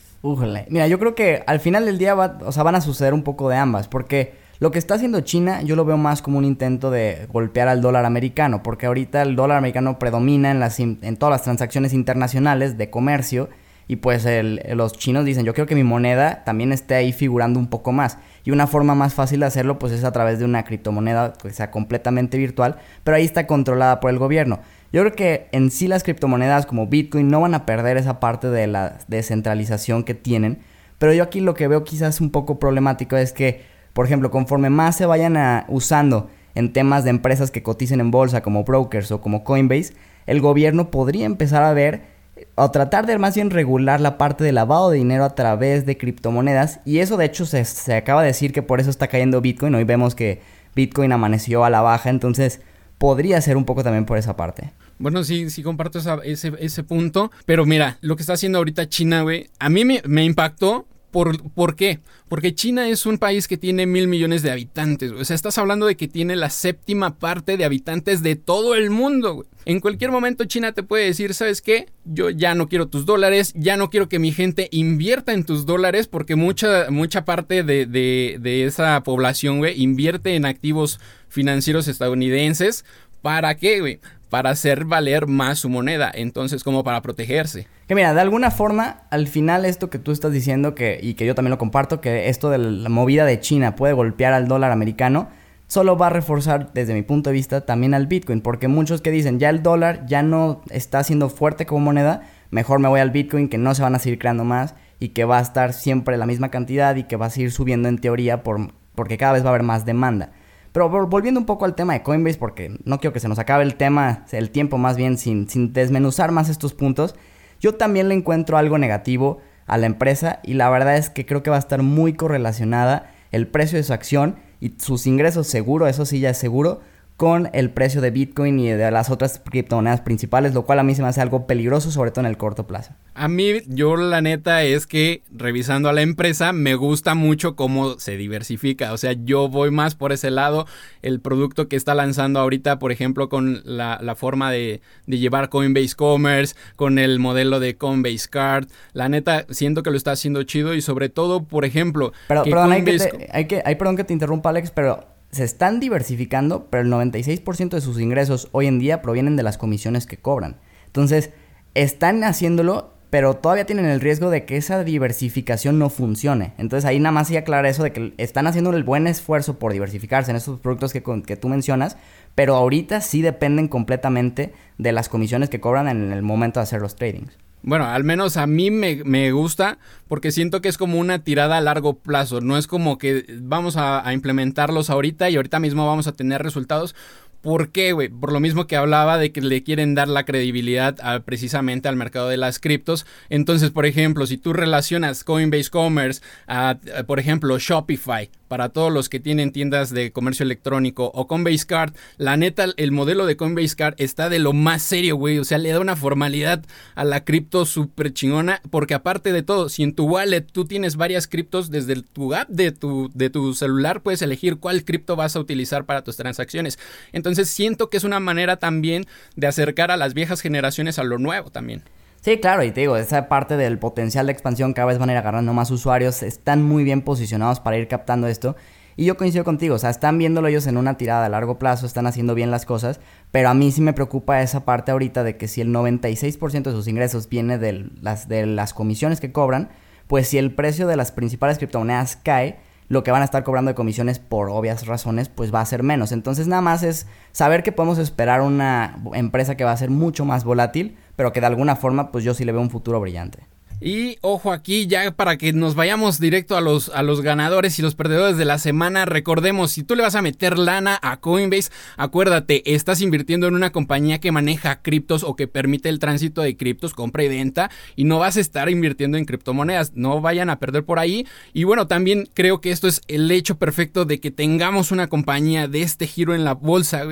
Mira, 0.70 0.86
yo 0.86 0.98
creo 0.98 1.14
que 1.14 1.42
al 1.46 1.60
final 1.60 1.84
del 1.84 1.98
día 1.98 2.14
va, 2.14 2.38
o 2.44 2.52
sea, 2.52 2.62
van 2.62 2.76
a 2.76 2.80
suceder 2.80 3.12
un 3.12 3.22
poco 3.22 3.48
de 3.48 3.56
ambas, 3.56 3.88
porque 3.88 4.34
lo 4.60 4.70
que 4.70 4.78
está 4.78 4.94
haciendo 4.94 5.20
China 5.22 5.62
yo 5.62 5.74
lo 5.74 5.84
veo 5.84 5.96
más 5.96 6.22
como 6.22 6.38
un 6.38 6.44
intento 6.44 6.92
de 6.92 7.26
golpear 7.32 7.66
al 7.66 7.80
dólar 7.80 8.04
americano, 8.04 8.62
porque 8.62 8.86
ahorita 8.86 9.22
el 9.22 9.34
dólar 9.34 9.58
americano 9.58 9.98
predomina 9.98 10.52
en, 10.52 10.60
las, 10.60 10.78
en 10.78 11.16
todas 11.16 11.32
las 11.32 11.42
transacciones 11.42 11.92
internacionales 11.92 12.78
de 12.78 12.88
comercio 12.88 13.48
y 13.88 13.96
pues 13.96 14.26
los 14.74 14.92
chinos 14.94 15.24
dicen, 15.24 15.44
yo 15.44 15.54
quiero 15.54 15.66
que 15.66 15.74
mi 15.74 15.84
moneda 15.84 16.44
también 16.44 16.72
esté 16.72 16.94
ahí 16.94 17.12
figurando 17.12 17.58
un 17.58 17.66
poco 17.66 17.92
más. 17.92 18.18
Y 18.44 18.50
una 18.50 18.66
forma 18.66 18.94
más 18.94 19.14
fácil 19.14 19.40
de 19.40 19.46
hacerlo 19.46 19.78
pues 19.78 19.92
es 19.92 20.04
a 20.04 20.12
través 20.12 20.38
de 20.38 20.44
una 20.44 20.64
criptomoneda 20.64 21.32
que 21.34 21.50
sea 21.50 21.70
completamente 21.70 22.38
virtual, 22.38 22.76
pero 23.04 23.16
ahí 23.16 23.24
está 23.24 23.46
controlada 23.46 24.00
por 24.00 24.10
el 24.10 24.18
gobierno. 24.18 24.60
Yo 24.92 25.00
creo 25.00 25.14
que 25.14 25.48
en 25.52 25.70
sí 25.70 25.88
las 25.88 26.02
criptomonedas 26.02 26.66
como 26.66 26.86
Bitcoin 26.86 27.28
no 27.28 27.40
van 27.40 27.54
a 27.54 27.64
perder 27.66 27.96
esa 27.96 28.20
parte 28.20 28.48
de 28.48 28.66
la 28.66 28.98
descentralización 29.08 30.04
que 30.04 30.14
tienen. 30.14 30.60
Pero 30.98 31.14
yo 31.14 31.22
aquí 31.22 31.40
lo 31.40 31.54
que 31.54 31.66
veo 31.66 31.82
quizás 31.82 32.20
un 32.20 32.30
poco 32.30 32.58
problemático 32.58 33.16
es 33.16 33.32
que, 33.32 33.62
por 33.92 34.06
ejemplo, 34.06 34.30
conforme 34.30 34.70
más 34.70 34.96
se 34.96 35.06
vayan 35.06 35.64
usando 35.68 36.30
en 36.54 36.72
temas 36.72 37.04
de 37.04 37.10
empresas 37.10 37.50
que 37.50 37.62
coticen 37.62 38.00
en 38.00 38.10
bolsa 38.10 38.42
como 38.42 38.64
brokers 38.64 39.10
o 39.10 39.20
como 39.20 39.44
Coinbase, 39.44 39.94
el 40.26 40.40
gobierno 40.40 40.90
podría 40.90 41.26
empezar 41.26 41.62
a 41.62 41.72
ver 41.72 42.11
o 42.54 42.70
tratar 42.70 43.06
de 43.06 43.18
más 43.18 43.34
bien 43.34 43.50
regular 43.50 44.00
la 44.00 44.18
parte 44.18 44.44
de 44.44 44.52
lavado 44.52 44.90
de 44.90 44.98
dinero 44.98 45.24
a 45.24 45.34
través 45.34 45.86
de 45.86 45.96
criptomonedas. 45.96 46.80
Y 46.84 46.98
eso 46.98 47.16
de 47.16 47.26
hecho 47.26 47.46
se, 47.46 47.64
se 47.64 47.94
acaba 47.94 48.22
de 48.22 48.28
decir 48.28 48.52
que 48.52 48.62
por 48.62 48.80
eso 48.80 48.90
está 48.90 49.08
cayendo 49.08 49.40
Bitcoin. 49.40 49.74
Hoy 49.74 49.84
vemos 49.84 50.14
que 50.14 50.40
Bitcoin 50.74 51.12
amaneció 51.12 51.64
a 51.64 51.70
la 51.70 51.80
baja. 51.80 52.10
Entonces 52.10 52.60
podría 52.98 53.40
ser 53.40 53.56
un 53.56 53.64
poco 53.64 53.82
también 53.82 54.04
por 54.04 54.18
esa 54.18 54.36
parte. 54.36 54.72
Bueno, 54.98 55.24
sí, 55.24 55.50
sí 55.50 55.62
comparto 55.62 55.98
ese, 56.22 56.52
ese 56.58 56.82
punto. 56.84 57.32
Pero 57.46 57.66
mira, 57.66 57.98
lo 58.00 58.16
que 58.16 58.22
está 58.22 58.34
haciendo 58.34 58.58
ahorita 58.58 58.88
China, 58.88 59.22
güey, 59.22 59.50
a 59.58 59.68
mí 59.68 59.84
me, 59.84 60.02
me 60.06 60.24
impactó 60.24 60.86
¿Por, 61.12 61.50
¿Por, 61.52 61.76
qué? 61.76 62.00
Porque 62.28 62.54
China 62.54 62.88
es 62.88 63.04
un 63.04 63.18
país 63.18 63.46
que 63.46 63.58
tiene 63.58 63.84
mil 63.84 64.08
millones 64.08 64.42
de 64.42 64.50
habitantes. 64.50 65.12
O 65.12 65.22
sea, 65.26 65.36
estás 65.36 65.58
hablando 65.58 65.84
de 65.86 65.94
que 65.94 66.08
tiene 66.08 66.36
la 66.36 66.48
séptima 66.48 67.18
parte 67.18 67.58
de 67.58 67.66
habitantes 67.66 68.22
de 68.22 68.34
todo 68.34 68.74
el 68.74 68.88
mundo. 68.88 69.34
Güey. 69.34 69.48
En 69.66 69.80
cualquier 69.80 70.10
momento 70.10 70.46
China 70.46 70.72
te 70.72 70.82
puede 70.82 71.04
decir, 71.04 71.34
¿sabes 71.34 71.60
qué? 71.60 71.86
Yo 72.06 72.30
ya 72.30 72.54
no 72.54 72.66
quiero 72.66 72.88
tus 72.88 73.04
dólares, 73.04 73.52
ya 73.54 73.76
no 73.76 73.90
quiero 73.90 74.08
que 74.08 74.18
mi 74.18 74.32
gente 74.32 74.68
invierta 74.72 75.34
en 75.34 75.44
tus 75.44 75.66
dólares 75.66 76.08
porque 76.08 76.34
mucha, 76.34 76.90
mucha 76.90 77.26
parte 77.26 77.62
de, 77.62 77.84
de, 77.84 78.38
de 78.40 78.64
esa 78.64 79.02
población, 79.02 79.58
güey, 79.58 79.80
invierte 79.80 80.34
en 80.34 80.46
activos 80.46 80.98
financieros 81.28 81.88
estadounidenses. 81.88 82.86
¿Para 83.20 83.54
qué, 83.56 83.80
güey? 83.80 84.00
Para 84.32 84.48
hacer 84.48 84.86
valer 84.86 85.26
más 85.26 85.58
su 85.58 85.68
moneda, 85.68 86.10
entonces 86.14 86.64
como 86.64 86.82
para 86.82 87.02
protegerse. 87.02 87.66
Que 87.86 87.94
mira, 87.94 88.14
de 88.14 88.20
alguna 88.22 88.50
forma, 88.50 89.02
al 89.10 89.26
final 89.26 89.66
esto 89.66 89.90
que 89.90 89.98
tú 89.98 90.10
estás 90.10 90.32
diciendo 90.32 90.74
que 90.74 90.98
y 91.02 91.12
que 91.12 91.26
yo 91.26 91.34
también 91.34 91.50
lo 91.50 91.58
comparto, 91.58 92.00
que 92.00 92.30
esto 92.30 92.48
de 92.48 92.56
la 92.56 92.88
movida 92.88 93.26
de 93.26 93.40
China 93.40 93.76
puede 93.76 93.92
golpear 93.92 94.32
al 94.32 94.48
dólar 94.48 94.72
americano, 94.72 95.28
solo 95.66 95.98
va 95.98 96.06
a 96.06 96.10
reforzar 96.10 96.72
desde 96.72 96.94
mi 96.94 97.02
punto 97.02 97.28
de 97.28 97.34
vista 97.34 97.66
también 97.66 97.92
al 97.92 98.06
Bitcoin, 98.06 98.40
porque 98.40 98.68
muchos 98.68 99.02
que 99.02 99.10
dicen, 99.10 99.38
ya 99.38 99.50
el 99.50 99.62
dólar 99.62 100.06
ya 100.06 100.22
no 100.22 100.62
está 100.70 101.04
siendo 101.04 101.28
fuerte 101.28 101.66
como 101.66 101.84
moneda, 101.84 102.22
mejor 102.50 102.78
me 102.78 102.88
voy 102.88 103.00
al 103.00 103.10
Bitcoin 103.10 103.50
que 103.50 103.58
no 103.58 103.74
se 103.74 103.82
van 103.82 103.96
a 103.96 103.98
seguir 103.98 104.18
creando 104.18 104.44
más 104.44 104.74
y 104.98 105.10
que 105.10 105.26
va 105.26 105.40
a 105.40 105.42
estar 105.42 105.74
siempre 105.74 106.16
la 106.16 106.24
misma 106.24 106.48
cantidad 106.48 106.96
y 106.96 107.04
que 107.04 107.16
va 107.16 107.26
a 107.26 107.30
seguir 107.30 107.52
subiendo 107.52 107.90
en 107.90 107.98
teoría 107.98 108.42
por, 108.42 108.72
porque 108.94 109.18
cada 109.18 109.34
vez 109.34 109.44
va 109.44 109.48
a 109.48 109.50
haber 109.50 109.62
más 109.62 109.84
demanda. 109.84 110.30
Pero 110.72 110.88
volviendo 111.06 111.38
un 111.38 111.46
poco 111.46 111.66
al 111.66 111.74
tema 111.74 111.92
de 111.92 112.02
Coinbase, 112.02 112.38
porque 112.38 112.76
no 112.84 112.98
quiero 112.98 113.12
que 113.12 113.20
se 113.20 113.28
nos 113.28 113.38
acabe 113.38 113.62
el 113.62 113.76
tema, 113.76 114.24
el 114.32 114.50
tiempo 114.50 114.78
más 114.78 114.96
bien, 114.96 115.18
sin, 115.18 115.48
sin 115.48 115.72
desmenuzar 115.72 116.32
más 116.32 116.48
estos 116.48 116.72
puntos, 116.72 117.14
yo 117.60 117.74
también 117.74 118.08
le 118.08 118.14
encuentro 118.14 118.56
algo 118.56 118.78
negativo 118.78 119.40
a 119.66 119.78
la 119.78 119.86
empresa 119.86 120.40
y 120.42 120.54
la 120.54 120.70
verdad 120.70 120.96
es 120.96 121.10
que 121.10 121.26
creo 121.26 121.42
que 121.42 121.50
va 121.50 121.56
a 121.56 121.60
estar 121.60 121.82
muy 121.82 122.14
correlacionada 122.14 123.12
el 123.30 123.46
precio 123.46 123.78
de 123.78 123.84
su 123.84 123.92
acción 123.92 124.36
y 124.60 124.74
sus 124.78 125.06
ingresos 125.06 125.46
seguro, 125.46 125.86
eso 125.86 126.06
sí 126.06 126.20
ya 126.20 126.30
es 126.30 126.38
seguro, 126.38 126.80
con 127.22 127.50
el 127.52 127.70
precio 127.70 128.00
de 128.00 128.10
Bitcoin 128.10 128.58
y 128.58 128.70
de 128.70 128.90
las 128.90 129.08
otras 129.08 129.40
criptomonedas 129.48 130.00
principales, 130.00 130.54
lo 130.54 130.64
cual 130.64 130.80
a 130.80 130.82
mí 130.82 130.96
se 130.96 131.02
me 131.02 131.08
hace 131.08 131.20
algo 131.20 131.46
peligroso, 131.46 131.92
sobre 131.92 132.10
todo 132.10 132.22
en 132.22 132.26
el 132.26 132.36
corto 132.36 132.66
plazo. 132.66 132.94
A 133.14 133.28
mí, 133.28 133.60
yo 133.68 133.94
la 133.94 134.20
neta 134.20 134.64
es 134.64 134.88
que 134.88 135.22
revisando 135.30 135.88
a 135.88 135.92
la 135.92 136.02
empresa, 136.02 136.52
me 136.52 136.74
gusta 136.74 137.14
mucho 137.14 137.54
cómo 137.54 137.96
se 138.00 138.16
diversifica. 138.16 138.92
O 138.92 138.96
sea, 138.96 139.12
yo 139.12 139.48
voy 139.48 139.70
más 139.70 139.94
por 139.94 140.10
ese 140.10 140.32
lado. 140.32 140.66
El 141.00 141.20
producto 141.20 141.68
que 141.68 141.76
está 141.76 141.94
lanzando 141.94 142.40
ahorita, 142.40 142.80
por 142.80 142.90
ejemplo, 142.90 143.28
con 143.28 143.62
la, 143.64 144.16
forma 144.16 144.50
de, 144.50 144.80
llevar 145.06 145.48
Coinbase 145.48 145.94
Commerce, 145.94 146.56
con 146.74 146.98
el 146.98 147.20
modelo 147.20 147.60
de 147.60 147.76
Coinbase 147.76 148.28
Card. 148.28 148.66
La 148.94 149.08
neta, 149.08 149.46
siento 149.48 149.84
que 149.84 149.90
lo 149.90 149.96
está 149.96 150.10
haciendo 150.10 150.42
chido 150.42 150.74
y 150.74 150.82
sobre 150.82 151.08
todo, 151.08 151.44
por 151.44 151.64
ejemplo... 151.64 152.12
Pero, 152.26 152.42
perdón, 152.42 152.72
hay, 152.72 152.82
que 152.82 153.28
hay 153.30 153.44
que, 153.44 153.62
hay, 153.64 153.76
perdón 153.76 153.96
que 153.96 154.02
te 154.02 154.12
interrumpa, 154.12 154.50
Alex, 154.50 154.72
pero 154.72 155.12
se 155.32 155.44
están 155.44 155.80
diversificando, 155.80 156.66
pero 156.68 156.82
el 156.82 156.92
96% 156.92 157.70
de 157.70 157.80
sus 157.80 157.98
ingresos 157.98 158.48
hoy 158.52 158.66
en 158.66 158.78
día 158.78 159.00
provienen 159.00 159.34
de 159.34 159.42
las 159.42 159.56
comisiones 159.56 160.06
que 160.06 160.18
cobran. 160.18 160.60
Entonces, 160.86 161.30
están 161.74 162.22
haciéndolo, 162.22 162.92
pero 163.08 163.34
todavía 163.34 163.64
tienen 163.64 163.86
el 163.86 164.00
riesgo 164.00 164.28
de 164.28 164.44
que 164.44 164.58
esa 164.58 164.84
diversificación 164.84 165.78
no 165.78 165.88
funcione. 165.88 166.52
Entonces, 166.58 166.84
ahí 166.84 166.98
nada 167.00 167.12
más 167.12 167.28
sí 167.28 167.36
aclara 167.38 167.70
eso 167.70 167.82
de 167.82 167.92
que 167.92 168.12
están 168.18 168.46
haciendo 168.46 168.74
el 168.74 168.84
buen 168.84 169.06
esfuerzo 169.06 169.58
por 169.58 169.72
diversificarse 169.72 170.30
en 170.30 170.36
esos 170.36 170.60
productos 170.60 170.92
que, 170.92 171.02
que 171.02 171.36
tú 171.36 171.48
mencionas, 171.48 171.96
pero 172.34 172.54
ahorita 172.54 173.00
sí 173.00 173.22
dependen 173.22 173.68
completamente 173.68 174.52
de 174.76 174.92
las 174.92 175.08
comisiones 175.08 175.48
que 175.48 175.60
cobran 175.60 175.88
en 175.88 176.12
el 176.12 176.22
momento 176.22 176.60
de 176.60 176.64
hacer 176.64 176.82
los 176.82 176.94
tradings. 176.96 177.38
Bueno, 177.62 177.86
al 177.86 178.02
menos 178.02 178.36
a 178.36 178.46
mí 178.46 178.70
me, 178.70 179.32
gusta 179.32 179.78
porque 180.08 180.32
siento 180.32 180.60
que 180.60 180.68
es 180.68 180.76
como 180.76 180.98
una 180.98 181.20
tirada 181.22 181.56
a 181.56 181.60
largo 181.60 181.94
plazo. 181.94 182.40
No 182.40 182.58
es 182.58 182.66
como 182.66 182.98
que 182.98 183.24
vamos 183.40 183.76
a, 183.76 184.06
a 184.06 184.12
implementarlos 184.12 184.90
ahorita 184.90 185.30
y 185.30 185.36
ahorita 185.36 185.60
mismo 185.60 185.86
vamos 185.86 186.06
a 186.08 186.12
tener 186.12 186.42
resultados. 186.42 186.94
¿Por 187.42 187.70
qué, 187.70 187.92
güey? 187.92 188.08
Por 188.08 188.32
lo 188.32 188.40
mismo 188.40 188.66
que 188.66 188.76
hablaba 188.76 189.18
de 189.18 189.32
que 189.32 189.40
le 189.40 189.62
quieren 189.64 189.94
dar 189.94 190.08
la 190.08 190.24
credibilidad 190.24 191.22
precisamente 191.24 191.88
al 191.88 191.96
mercado 191.96 192.28
de 192.28 192.36
las 192.36 192.60
criptos. 192.60 193.04
Entonces, 193.28 193.70
por 193.70 193.84
ejemplo, 193.84 194.26
si 194.26 194.38
tú 194.38 194.52
relacionas 194.52 195.24
Coinbase 195.24 195.68
Commerce 195.68 196.22
a, 196.46 196.78
por 197.06 197.18
ejemplo, 197.18 197.58
Shopify, 197.58 198.30
para 198.46 198.68
todos 198.68 198.92
los 198.92 199.08
que 199.08 199.18
tienen 199.18 199.50
tiendas 199.50 199.90
de 199.90 200.12
comercio 200.12 200.44
electrónico 200.44 201.10
o 201.14 201.26
Coinbase 201.26 201.66
Card, 201.66 201.94
la 202.18 202.36
neta, 202.36 202.66
el 202.76 202.92
modelo 202.92 203.26
de 203.26 203.36
Coinbase 203.36 203.74
Card 203.74 203.94
está 203.96 204.28
de 204.28 204.38
lo 204.38 204.52
más 204.52 204.82
serio, 204.82 205.16
güey. 205.16 205.38
O 205.38 205.44
sea, 205.44 205.58
le 205.58 205.70
da 205.70 205.80
una 205.80 205.96
formalidad 205.96 206.62
a 206.94 207.04
la 207.04 207.24
cripto 207.24 207.66
súper 207.66 208.12
chingona. 208.12 208.60
Porque 208.70 208.94
aparte 208.94 209.32
de 209.32 209.42
todo, 209.42 209.68
si 209.68 209.82
en 209.82 209.94
tu 209.94 210.04
wallet 210.04 210.42
tú 210.42 210.66
tienes 210.66 210.96
varias 210.96 211.26
criptos 211.26 211.70
desde 211.70 212.02
tu 212.02 212.34
app 212.34 212.48
de 212.50 212.70
tu, 212.72 213.10
de 213.14 213.30
tu 213.30 213.54
celular, 213.54 214.02
puedes 214.02 214.22
elegir 214.22 214.58
cuál 214.58 214.84
cripto 214.84 215.16
vas 215.16 215.34
a 215.34 215.40
utilizar 215.40 215.86
para 215.86 216.04
tus 216.04 216.16
transacciones. 216.16 216.78
Entonces 217.12 217.31
siento 217.34 217.90
que 217.90 217.96
es 217.96 218.04
una 218.04 218.20
manera 218.20 218.56
también 218.56 219.06
de 219.36 219.46
acercar 219.46 219.90
a 219.90 219.96
las 219.96 220.14
viejas 220.14 220.40
generaciones 220.40 220.98
a 220.98 221.04
lo 221.04 221.18
nuevo 221.18 221.50
también. 221.50 221.82
Sí, 222.20 222.38
claro, 222.38 222.62
y 222.62 222.70
te 222.70 222.82
digo, 222.82 222.96
esa 222.96 223.28
parte 223.28 223.56
del 223.56 223.78
potencial 223.78 224.26
de 224.26 224.32
expansión 224.32 224.74
cada 224.74 224.86
vez 224.86 224.98
van 224.98 225.08
a 225.10 225.12
ir 225.12 225.18
agarrando 225.18 225.52
más 225.52 225.72
usuarios, 225.72 226.22
están 226.22 226.62
muy 226.62 226.84
bien 226.84 227.02
posicionados 227.02 227.58
para 227.58 227.76
ir 227.76 227.88
captando 227.88 228.28
esto. 228.28 228.54
Y 228.94 229.06
yo 229.06 229.16
coincido 229.16 229.44
contigo, 229.44 229.74
o 229.74 229.78
sea, 229.78 229.90
están 229.90 230.18
viéndolo 230.18 230.48
ellos 230.48 230.66
en 230.66 230.76
una 230.76 230.96
tirada 230.96 231.26
a 231.26 231.28
largo 231.28 231.58
plazo, 231.58 231.84
están 231.86 232.06
haciendo 232.06 232.34
bien 232.36 232.50
las 232.50 232.66
cosas, 232.66 233.00
pero 233.30 233.48
a 233.48 233.54
mí 233.54 233.72
sí 233.72 233.80
me 233.80 233.92
preocupa 233.92 234.42
esa 234.42 234.64
parte 234.64 234.92
ahorita 234.92 235.24
de 235.24 235.36
que 235.36 235.48
si 235.48 235.62
el 235.62 235.70
96% 235.70 236.62
de 236.62 236.70
sus 236.70 236.86
ingresos 236.86 237.28
viene 237.28 237.58
de 237.58 237.90
las, 238.00 238.28
de 238.28 238.46
las 238.46 238.74
comisiones 238.74 239.18
que 239.18 239.32
cobran, 239.32 239.70
pues 240.06 240.28
si 240.28 240.38
el 240.38 240.54
precio 240.54 240.86
de 240.86 240.96
las 240.96 241.10
principales 241.10 241.58
criptomonedas 241.58 242.16
cae, 242.16 242.60
lo 242.92 243.02
que 243.02 243.10
van 243.10 243.22
a 243.22 243.24
estar 243.24 243.42
cobrando 243.42 243.70
de 243.70 243.74
comisiones 243.74 244.18
por 244.18 244.50
obvias 244.50 244.86
razones, 244.86 245.30
pues 245.30 245.52
va 245.52 245.62
a 245.62 245.64
ser 245.64 245.82
menos. 245.82 246.12
Entonces 246.12 246.46
nada 246.46 246.60
más 246.60 246.82
es 246.82 247.06
saber 247.30 247.62
que 247.62 247.72
podemos 247.72 247.96
esperar 247.96 248.42
una 248.42 248.98
empresa 249.14 249.56
que 249.56 249.64
va 249.64 249.72
a 249.72 249.76
ser 249.78 249.88
mucho 249.88 250.26
más 250.26 250.44
volátil, 250.44 250.98
pero 251.16 251.32
que 251.32 251.40
de 251.40 251.46
alguna 251.46 251.74
forma 251.74 252.12
pues 252.12 252.22
yo 252.22 252.34
sí 252.34 252.44
le 252.44 252.52
veo 252.52 252.60
un 252.60 252.68
futuro 252.68 253.00
brillante. 253.00 253.46
Y 253.84 254.18
ojo 254.20 254.52
aquí, 254.52 254.86
ya 254.86 255.10
para 255.10 255.36
que 255.36 255.52
nos 255.52 255.74
vayamos 255.74 256.20
directo 256.20 256.56
a 256.56 256.60
los, 256.60 256.88
a 256.90 257.02
los 257.02 257.20
ganadores 257.20 257.80
y 257.80 257.82
los 257.82 257.96
perdedores 257.96 258.36
de 258.36 258.44
la 258.44 258.60
semana, 258.60 259.06
recordemos, 259.06 259.72
si 259.72 259.82
tú 259.82 259.96
le 259.96 260.04
vas 260.04 260.14
a 260.14 260.22
meter 260.22 260.56
lana 260.56 261.00
a 261.02 261.16
Coinbase, 261.18 261.72
acuérdate, 261.96 262.62
estás 262.74 263.00
invirtiendo 263.00 263.48
en 263.48 263.56
una 263.56 263.72
compañía 263.72 264.20
que 264.20 264.30
maneja 264.30 264.82
criptos 264.82 265.24
o 265.24 265.34
que 265.34 265.48
permite 265.48 265.88
el 265.88 265.98
tránsito 265.98 266.42
de 266.42 266.56
criptos, 266.56 266.94
compra 266.94 267.24
y 267.24 267.28
venta, 267.28 267.72
y 267.96 268.04
no 268.04 268.20
vas 268.20 268.36
a 268.36 268.40
estar 268.40 268.70
invirtiendo 268.70 269.18
en 269.18 269.24
criptomonedas, 269.24 269.94
no 269.96 270.20
vayan 270.20 270.48
a 270.48 270.60
perder 270.60 270.84
por 270.84 271.00
ahí. 271.00 271.26
Y 271.52 271.64
bueno, 271.64 271.88
también 271.88 272.28
creo 272.34 272.60
que 272.60 272.70
esto 272.70 272.86
es 272.86 273.00
el 273.08 273.28
hecho 273.32 273.58
perfecto 273.58 274.04
de 274.04 274.20
que 274.20 274.30
tengamos 274.30 274.92
una 274.92 275.08
compañía 275.08 275.66
de 275.66 275.82
este 275.82 276.06
giro 276.06 276.36
en 276.36 276.44
la 276.44 276.54
bolsa, 276.54 277.02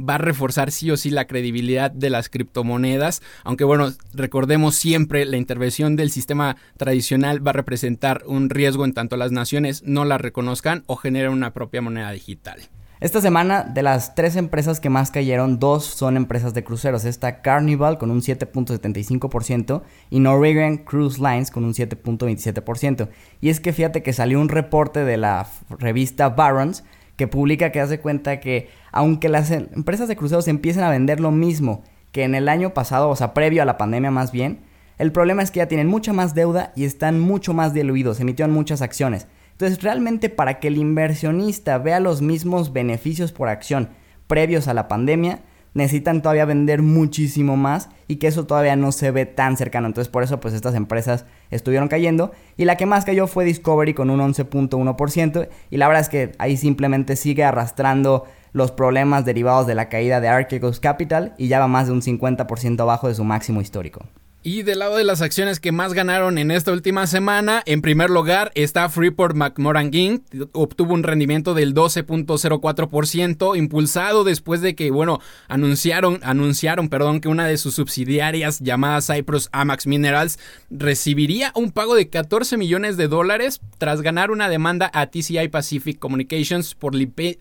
va 0.00 0.14
a 0.14 0.18
reforzar 0.18 0.70
sí 0.70 0.92
o 0.92 0.96
sí 0.96 1.10
la 1.10 1.26
credibilidad 1.26 1.90
de 1.90 2.08
las 2.08 2.28
criptomonedas, 2.28 3.20
aunque 3.42 3.64
bueno, 3.64 3.92
recordemos 4.14 4.76
siempre 4.76 5.26
la 5.26 5.36
intervención 5.36 5.96
del 5.96 6.12
sistema 6.12 6.19
sistema 6.20 6.56
tradicional 6.76 7.44
va 7.44 7.50
a 7.50 7.54
representar 7.54 8.22
un 8.26 8.50
riesgo 8.50 8.84
en 8.84 8.92
tanto 8.92 9.16
las 9.16 9.32
naciones 9.32 9.82
no 9.84 10.04
la 10.04 10.18
reconozcan 10.18 10.84
o 10.86 10.96
generen 10.96 11.32
una 11.32 11.52
propia 11.52 11.82
moneda 11.82 12.12
digital. 12.12 12.60
Esta 13.00 13.22
semana, 13.22 13.62
de 13.62 13.82
las 13.82 14.14
tres 14.14 14.36
empresas 14.36 14.78
que 14.78 14.90
más 14.90 15.10
cayeron, 15.10 15.58
dos 15.58 15.86
son 15.86 16.18
empresas 16.18 16.52
de 16.52 16.62
cruceros. 16.62 17.06
Está 17.06 17.40
Carnival 17.40 17.96
con 17.96 18.10
un 18.10 18.20
7.75% 18.20 19.82
y 20.10 20.20
Norwegian 20.20 20.76
Cruise 20.76 21.18
Lines 21.18 21.50
con 21.50 21.64
un 21.64 21.72
7.27%. 21.72 23.08
Y 23.40 23.48
es 23.48 23.58
que 23.58 23.72
fíjate 23.72 24.02
que 24.02 24.12
salió 24.12 24.38
un 24.38 24.50
reporte 24.50 25.02
de 25.02 25.16
la 25.16 25.46
revista 25.70 26.28
Barons 26.28 26.84
que 27.16 27.26
publica 27.26 27.72
que 27.72 27.80
hace 27.80 28.00
cuenta 28.00 28.38
que 28.38 28.68
aunque 28.92 29.30
las 29.30 29.50
empresas 29.50 30.06
de 30.06 30.16
cruceros 30.16 30.46
empiecen 30.46 30.82
a 30.82 30.90
vender 30.90 31.20
lo 31.20 31.30
mismo 31.30 31.82
que 32.12 32.24
en 32.24 32.34
el 32.34 32.50
año 32.50 32.74
pasado, 32.74 33.08
o 33.08 33.16
sea, 33.16 33.32
previo 33.32 33.62
a 33.62 33.66
la 33.66 33.78
pandemia 33.78 34.10
más 34.10 34.30
bien, 34.30 34.60
el 35.00 35.12
problema 35.12 35.42
es 35.42 35.50
que 35.50 35.60
ya 35.60 35.66
tienen 35.66 35.86
mucha 35.86 36.12
más 36.12 36.34
deuda 36.34 36.74
y 36.76 36.84
están 36.84 37.20
mucho 37.20 37.54
más 37.54 37.72
diluidos, 37.72 38.20
emitieron 38.20 38.54
muchas 38.54 38.82
acciones. 38.82 39.28
Entonces, 39.52 39.82
realmente 39.82 40.28
para 40.28 40.60
que 40.60 40.68
el 40.68 40.76
inversionista 40.76 41.78
vea 41.78 42.00
los 42.00 42.20
mismos 42.20 42.74
beneficios 42.74 43.32
por 43.32 43.48
acción 43.48 43.88
previos 44.26 44.68
a 44.68 44.74
la 44.74 44.88
pandemia, 44.88 45.40
necesitan 45.72 46.20
todavía 46.20 46.44
vender 46.44 46.82
muchísimo 46.82 47.56
más 47.56 47.88
y 48.08 48.16
que 48.16 48.26
eso 48.26 48.44
todavía 48.44 48.76
no 48.76 48.92
se 48.92 49.10
ve 49.10 49.24
tan 49.24 49.56
cercano. 49.56 49.86
Entonces, 49.86 50.10
por 50.10 50.22
eso 50.22 50.38
pues 50.38 50.52
estas 50.52 50.74
empresas 50.74 51.24
estuvieron 51.50 51.88
cayendo 51.88 52.32
y 52.58 52.66
la 52.66 52.76
que 52.76 52.84
más 52.84 53.06
cayó 53.06 53.26
fue 53.26 53.46
Discovery 53.46 53.94
con 53.94 54.10
un 54.10 54.20
11.1% 54.20 55.48
y 55.70 55.76
la 55.78 55.88
verdad 55.88 56.02
es 56.02 56.10
que 56.10 56.32
ahí 56.36 56.58
simplemente 56.58 57.16
sigue 57.16 57.44
arrastrando 57.44 58.26
los 58.52 58.70
problemas 58.70 59.24
derivados 59.24 59.66
de 59.66 59.76
la 59.76 59.88
caída 59.88 60.20
de 60.20 60.28
Archegos 60.28 60.78
Capital 60.78 61.32
y 61.38 61.48
ya 61.48 61.58
va 61.58 61.68
más 61.68 61.86
de 61.86 61.94
un 61.94 62.02
50% 62.02 62.80
abajo 62.80 63.08
de 63.08 63.14
su 63.14 63.24
máximo 63.24 63.62
histórico. 63.62 64.02
Y 64.42 64.62
del 64.62 64.78
lado 64.78 64.96
de 64.96 65.04
las 65.04 65.20
acciones 65.20 65.60
que 65.60 65.70
más 65.70 65.92
ganaron 65.92 66.38
en 66.38 66.50
esta 66.50 66.72
última 66.72 67.06
semana, 67.06 67.62
en 67.66 67.82
primer 67.82 68.08
lugar 68.08 68.52
está 68.54 68.88
Freeport 68.88 69.36
McMoran 69.36 69.92
Inc. 69.92 70.22
Obtuvo 70.52 70.94
un 70.94 71.02
rendimiento 71.02 71.52
del 71.52 71.74
12.04%, 71.74 73.54
impulsado 73.58 74.24
después 74.24 74.62
de 74.62 74.74
que, 74.74 74.90
bueno, 74.90 75.20
anunciaron, 75.48 76.20
anunciaron, 76.22 76.88
perdón, 76.88 77.20
que 77.20 77.28
una 77.28 77.46
de 77.46 77.58
sus 77.58 77.74
subsidiarias 77.74 78.60
llamada 78.60 79.02
Cyprus 79.02 79.50
Amax 79.52 79.86
Minerals 79.86 80.38
recibiría 80.70 81.52
un 81.54 81.70
pago 81.70 81.94
de 81.94 82.08
14 82.08 82.56
millones 82.56 82.96
de 82.96 83.08
dólares 83.08 83.60
tras 83.76 84.00
ganar 84.00 84.30
una 84.30 84.48
demanda 84.48 84.90
a 84.94 85.08
TCI 85.08 85.48
Pacific 85.48 85.98
Communications 85.98 86.74
por, 86.74 86.94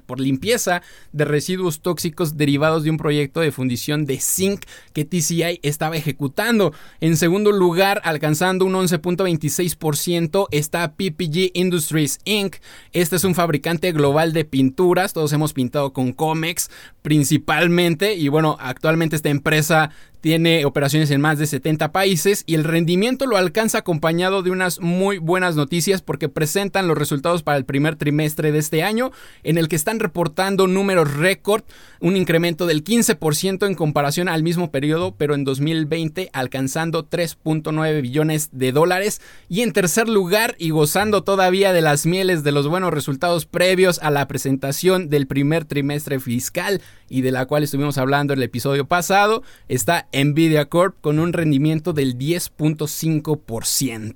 por 0.05 0.19
limpieza 0.19 0.81
de 1.13 1.23
residuos 1.23 1.79
tóxicos 1.79 2.35
derivados 2.35 2.83
de 2.83 2.89
un 2.89 2.97
proyecto 2.97 3.39
de 3.39 3.53
fundición 3.53 4.03
de 4.03 4.19
zinc 4.19 4.65
que 4.91 5.05
TCI 5.05 5.61
estaba 5.63 5.95
ejecutando. 5.95 6.73
En 7.01 7.17
segundo 7.17 7.51
lugar, 7.51 8.01
alcanzando 8.03 8.65
un 8.65 8.73
11.26%, 8.73 10.47
está 10.51 10.93
PPG 10.93 11.51
Industries 11.53 12.19
Inc. 12.25 12.57
Este 12.91 13.15
es 13.15 13.23
un 13.23 13.35
fabricante 13.35 13.91
global 13.91 14.33
de 14.33 14.45
pinturas. 14.45 15.13
Todos 15.13 15.33
hemos 15.33 15.53
pintado 15.53 15.93
con 15.93 16.11
Comex 16.13 16.69
principalmente. 17.01 18.15
Y 18.15 18.27
bueno, 18.27 18.57
actualmente 18.59 19.15
esta 19.15 19.29
empresa 19.29 19.91
tiene 20.21 20.65
operaciones 20.65 21.11
en 21.11 21.21
más 21.21 21.39
de 21.39 21.47
70 21.47 21.91
países 21.91 22.43
y 22.45 22.55
el 22.55 22.63
rendimiento 22.63 23.25
lo 23.25 23.37
alcanza 23.37 23.79
acompañado 23.79 24.43
de 24.43 24.51
unas 24.51 24.79
muy 24.79 25.17
buenas 25.17 25.55
noticias 25.55 26.01
porque 26.01 26.29
presentan 26.29 26.87
los 26.87 26.97
resultados 26.97 27.43
para 27.43 27.57
el 27.57 27.65
primer 27.65 27.95
trimestre 27.95 28.51
de 28.51 28.59
este 28.59 28.83
año 28.83 29.11
en 29.43 29.57
el 29.57 29.67
que 29.67 29.75
están 29.75 29.99
reportando 29.99 30.67
números 30.67 31.13
récord, 31.13 31.63
un 31.99 32.17
incremento 32.17 32.65
del 32.65 32.83
15% 32.83 33.65
en 33.65 33.75
comparación 33.75 34.29
al 34.29 34.43
mismo 34.43 34.71
periodo, 34.71 35.15
pero 35.17 35.35
en 35.35 35.43
2020 35.43 36.29
alcanzando 36.33 37.07
3.9 37.07 38.01
billones 38.01 38.49
de 38.51 38.71
dólares. 38.71 39.21
Y 39.47 39.61
en 39.61 39.73
tercer 39.73 40.09
lugar 40.09 40.55
y 40.57 40.71
gozando 40.71 41.23
todavía 41.23 41.73
de 41.73 41.81
las 41.81 42.05
mieles 42.05 42.43
de 42.43 42.51
los 42.51 42.67
buenos 42.67 42.93
resultados 42.93 43.45
previos 43.45 43.99
a 43.99 44.11
la 44.11 44.27
presentación 44.27 45.09
del 45.09 45.27
primer 45.27 45.65
trimestre 45.65 46.19
fiscal 46.19 46.81
y 47.09 47.21
de 47.21 47.31
la 47.31 47.45
cual 47.45 47.63
estuvimos 47.63 47.97
hablando 47.97 48.33
el 48.33 48.43
episodio 48.43 48.85
pasado, 48.85 49.43
está 49.67 50.07
Nvidia 50.13 50.65
Corp 50.65 50.95
con 51.01 51.19
un 51.19 51.33
rendimiento 51.33 51.93
del 51.93 52.17
10.5%. 52.17 54.15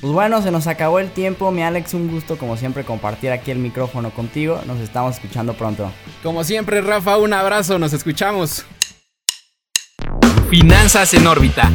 Pues 0.00 0.12
bueno, 0.12 0.42
se 0.42 0.50
nos 0.50 0.66
acabó 0.66 0.98
el 0.98 1.10
tiempo. 1.10 1.50
Mi 1.50 1.62
Alex, 1.62 1.94
un 1.94 2.10
gusto 2.10 2.36
como 2.38 2.56
siempre 2.56 2.84
compartir 2.84 3.30
aquí 3.30 3.50
el 3.50 3.58
micrófono 3.58 4.10
contigo. 4.10 4.60
Nos 4.66 4.80
estamos 4.80 5.14
escuchando 5.14 5.54
pronto. 5.54 5.90
Como 6.22 6.44
siempre, 6.44 6.80
Rafa, 6.80 7.16
un 7.18 7.32
abrazo. 7.32 7.78
Nos 7.78 7.92
escuchamos. 7.92 8.64
Finanzas 10.50 11.14
en 11.14 11.26
órbita 11.26 11.70